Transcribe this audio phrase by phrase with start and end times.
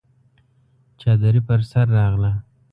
[0.99, 2.33] چادري پر سر راغله!